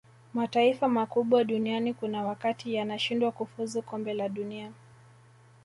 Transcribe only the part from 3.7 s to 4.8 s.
kombe la dunia